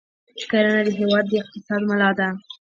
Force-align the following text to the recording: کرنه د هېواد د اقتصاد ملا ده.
کرنه 0.49 0.81
د 0.87 0.89
هېواد 0.99 1.25
د 1.29 1.33
اقتصاد 1.41 1.81
ملا 1.89 2.09
ده. 2.19 2.27